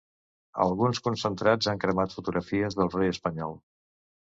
Alguns 0.63 1.01
concentrats 1.07 1.69
han 1.73 1.83
cremat 1.85 2.17
fotografies 2.17 2.81
del 2.83 2.93
rei 2.97 3.13
espanyol. 3.17 3.57